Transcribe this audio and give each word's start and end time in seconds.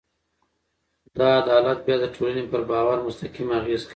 دا 1.17 1.25
عدالت 1.41 1.79
بیا 1.85 1.95
د 2.01 2.05
ټولنې 2.15 2.43
پر 2.51 2.61
باور 2.69 2.97
مستقیم 3.07 3.47
اغېز 3.59 3.81
کوي. 3.83 3.89